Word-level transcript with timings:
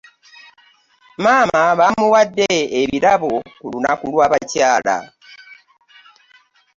Maama 1.23 1.53
twamuwade 1.75 2.49
ebirabo 2.81 3.31
ku 3.59 3.65
lunnaku 3.71 4.03
lw'abakyaala. 4.13 4.97